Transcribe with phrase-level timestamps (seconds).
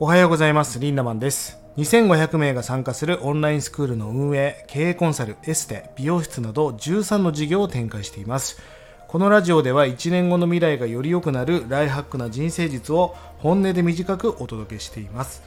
[0.00, 0.80] おはようございます。
[0.80, 1.56] リンダマンです。
[1.76, 8.60] 2500名が参加するオンラインスクールの運営、経営コンサル、エステ、美容室など13の事業を展開しています。
[9.06, 15.44] このラジオでは1年後の未来がより良くなるライハックな人生術を本音で短くお届けしています。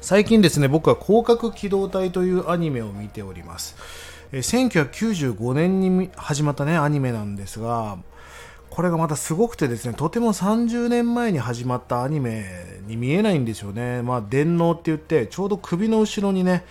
[0.00, 3.76] 最近ですね、僕は広角機動隊というアニメを見ております。
[4.32, 7.98] え1995年に始まったね、アニメなんですが、
[8.74, 12.44] これがまたすごくてですね、とても30年前に始まったアニメ
[12.88, 14.02] に見えないんですよね。
[14.02, 16.64] まあ、電脳って言って、ちょうど首の後ろにね、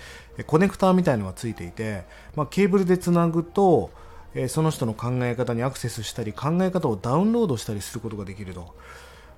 [0.46, 2.04] コネクターみたいのがついていて、
[2.36, 3.90] まあ、ケーブルでつなぐと、
[4.36, 8.76] えその人の考え方にアクセスしたり、考え方をダウンロードしたりすることができると。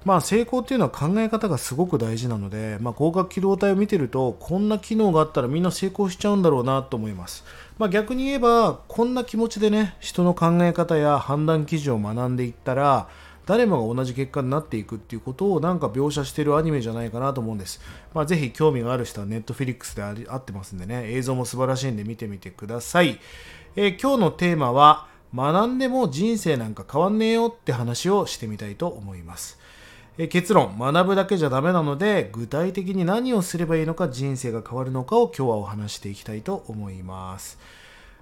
[0.06, 7.44] まあ、成功っていうのは考え方がすごく大事なので、まあ、広角機動隊を見てるとこんな機能があったらみんな成功しちゃうんだろうなと思います、
[7.80, 13.10] まあ、逆に言えばこんな気持ちでね人の考え方や判断基準を学んでいったら
[13.48, 17.82] 誰もが同じ結果になっていくっていうことをなんか描写してるアニメじゃないかなと思うんです、
[18.14, 23.20] まあ、ぜひ興味がある人はネットフィリックスであり合ってますんでね映像も素晴らしいんで見てみてください、
[23.76, 29.60] えー今日のテーマは学んでも人生なんか変わんねえよって話をしてみたいと思います。
[30.18, 37.60] え結論学ぶだけじゃダメなので具体的に何をすればいいのか人生が変わるのかを今日はお話していきたいと思います。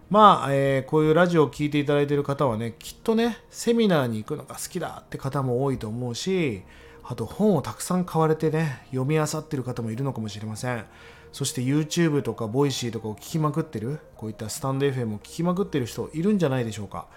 [0.10, 6.64] まあ、えーこういうラジオを聞いていただいている方はねきっとねセミナーに行くのが好きだって方も多いと思うし
[7.04, 10.86] あと本をたくさん買われてね読み漁ってる方もいるのかもしれません。
[11.32, 17.08] そして YouTube とか voicy とかを聞きまくってるこういったスタンド FM を聞きまくってる人いるんじゃないでしょうか。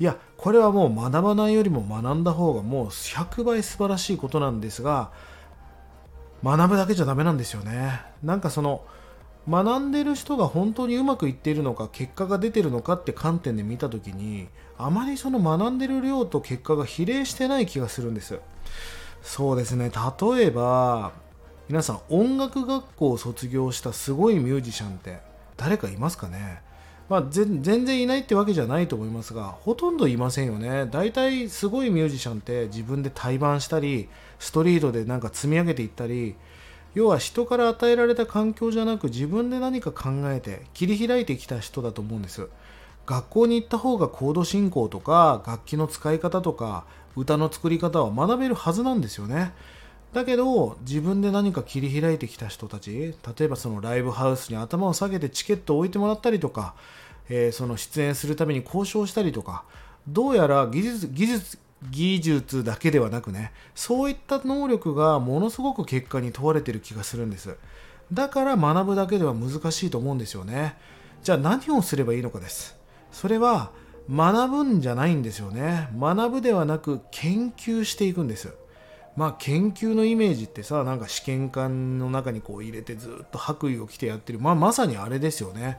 [0.00, 5.12] いやこれはもう学ばないよりも学んだ方がもう100倍素晴らしいことなんですが
[6.42, 8.02] 学ぶだけじゃダメなんですよね。
[8.22, 8.84] なんかその
[9.48, 18.40] 学んでる人が本当にうまくいっているのか結果が出てるのかって観点で見た時にあまりその学んでる量と結果が比例してない気がするんです。
[19.22, 19.90] そうですね。
[19.90, 21.12] 例えば
[21.68, 25.20] 皆さん音楽学校を卒業したすごいミュージシャンって
[25.56, 26.60] 誰かいますかね？
[27.08, 30.86] まあ、全然いないってわけじゃないと思いますがほとんどいませんよね。
[30.90, 36.34] 大体すごいミュージシャンって自分で対バンしたりストリートでなんか積み上げていったり
[36.94, 42.48] 要は人から与えられた環境じゃなく自分で何か考えて切り開いてきた人だと思うんです。
[43.06, 46.86] 学校に行った方がコード進行とか楽器の使い方とか
[47.16, 49.52] 歌の作り方は学べるはずなんですよね。
[50.14, 56.74] だけど自分で何か切り開いてきた人たち例えばそのライブハウスに頭を下げてチケットを置いてもらったりとか、
[57.28, 59.64] えーその出演するために交渉したりとか
[60.06, 61.58] どうやら技術技術
[61.90, 67.56] 技術だけではなくねそういった能力がものすごく結果に問われてる気がするんです。
[68.12, 70.76] だから学ぶだけでは難しいと思うんですよね。
[71.22, 72.76] じゃあ何をすればいいのかです。
[73.10, 73.70] それは
[74.10, 75.88] 学ぶんじゃないんですよね。
[75.98, 78.54] 学ぶではなく研究していくんです。
[79.16, 84.40] まあ研究のイメージってさなんか試験管の中にこう入れてずっと白衣を着てやってる。
[84.40, 85.78] まあまさにあれですよね。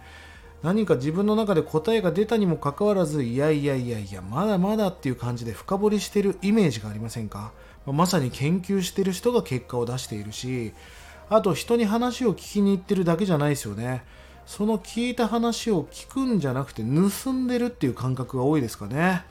[0.64, 7.52] 何か自分の中で答えが出たにもかかわらずいやいやいやいやまだまだっていう感じで深掘りしてるイメージがありませんか？
[7.86, 10.74] まあまさに研究してる人が結果を出しているし
[11.30, 14.04] あと人に話を聞きに行ってるだけじゃないですよね。
[14.46, 19.24] その聞いた話を聞くんじゃなくて盗んでるっていう感覚が多いですかね。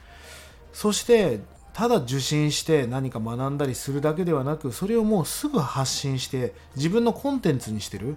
[0.72, 1.40] そして
[1.74, 8.16] ただ受信して何か学んだりするだけではなくそれをもうすぐ発信して自分のコンテンツにしてる。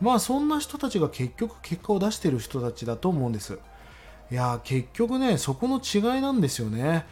[0.00, 3.58] まあそんな人たちが結局結果を出してる人たちだと思うんです。
[4.32, 7.06] いや結局ねそこの違いなんですよね。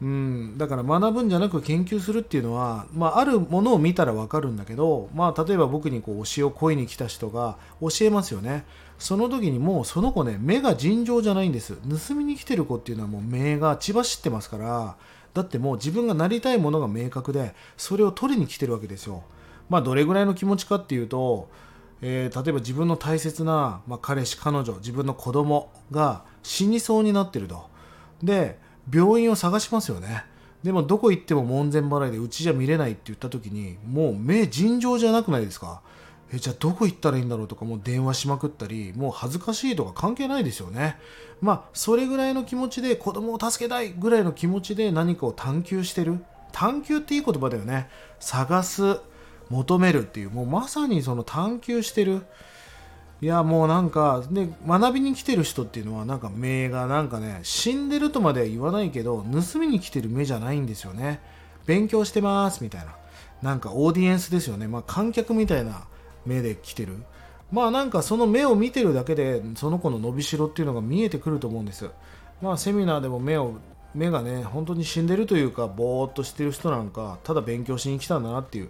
[0.00, 8.64] うん、だから学ぶんじゃなく研究するっていうのは、まあ、あるものを見たら分かるんだけど、まあ、例えば僕にこう教えを恋に来た人が教えますよね。
[8.98, 11.76] その時にもうその子ね目が尋常じゃないんです。
[12.08, 14.96] 盗みに来てる子っていうのはもう目が血走ってますから
[15.34, 19.22] だってもう自分がなりたいものが明確でそれを取りに来てるわけですよ。
[19.68, 21.48] まあどれぐらいの気持ちかっていうと、
[22.00, 27.68] えー例えば自分の大切な、まあ、彼氏彼女自分の子供が死にそうになってると。
[28.22, 28.58] で
[28.92, 30.24] 病院を探しますよね。
[30.62, 35.82] でもどこ行っても門前払いでうちじゃ見れないって言った時にもう目尋常じゃなくないですか。
[36.32, 40.98] えじゃあどこ行ったらいいんだろうとかもう電話しまくったりもう恥ずかしいとか関係ないですよね。
[41.40, 46.18] まあそれぐらいの気持ちで子供を助けたいぐらいの気持ちで何かを探求してる。
[46.52, 47.88] 探求っていい言葉だよね。
[48.20, 49.00] 探す
[49.48, 50.30] 求めるっていう。
[50.30, 52.26] もうまさにその探求してる。
[53.20, 61.20] いやもうなんかで学びに来てる人っていうのはなんか目がなんかね死んでるとまでは言わないけど盗みに来てる目じゃないんですよね。
[61.66, 62.94] 勉強してますみたいな。
[63.42, 64.68] なんかオーディエンスですよね。
[64.68, 65.86] まあ観客みたいな
[66.28, 66.96] 目で来てる。
[67.50, 71.88] まあなんかその目を見てるだけでその子の伸びしろっていうのが見えてくると思うんです
[72.42, 73.54] まあセミナーでも目を
[73.94, 78.68] 目がね本当に死んでるというかぼーっとしてる人なんかただ勉強しに来たんだなっていう。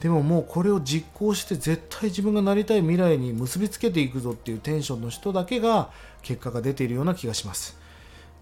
[0.00, 5.90] でももうこれを実行して絶対自分がなりたい未来に結びつけていくぞっていうテンションの人だけが
[6.20, 7.78] 結果が出ているような気がします。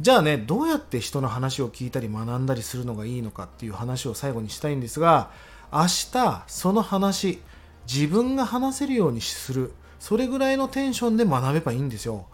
[0.00, 5.30] じゃあねどうやって人の話を聞いたり学んだりするのがいいのかっていう話を最後にしたいんですが
[5.72, 7.38] 明日その話
[7.86, 9.72] 自分が話せるようにする。
[9.98, 12.26] それぐらいのテンションで学べばいいんですよ。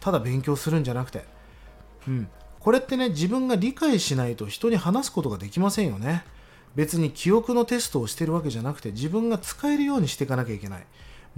[0.00, 1.24] ただ勉強するんじゃなくて。
[2.06, 2.28] うん。
[2.60, 6.24] これってね自分が理解しないと人に話すことができませんよね。
[6.74, 10.86] 別に記憶のテストをしてるわけじゃなくて自分が使えるようにしていかなきゃいけない。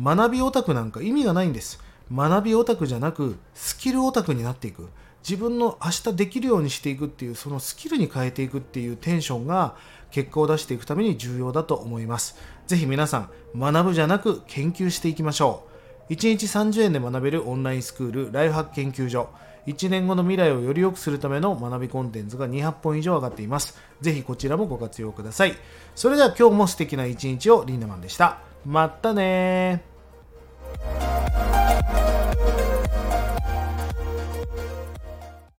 [0.02, 1.80] 学びオタクなんか意味がないんです。
[2.12, 4.88] 学びオタクじゃなくスキルオタクになっていく。
[5.28, 9.76] 自分の明日できるようにしていくっていうそのスキルに変えていくっていうテンションが
[10.10, 12.36] 結果を出していくために重要だと思います。
[12.68, 15.64] ぜひ皆さん学ぶじゃなく研究していきましょ
[16.10, 16.12] う。
[16.12, 19.30] 1日30円で学べるオンラインスクールライフハック研究所。
[19.66, 23.78] 1年後の未来をより良くするための学びコンテンツが200本以上上がっています。
[24.02, 25.54] ぜひこちらもご活用ください。
[25.94, 28.40] それでは今日も素敵な一日をリンダマンでした。
[28.66, 29.82] またね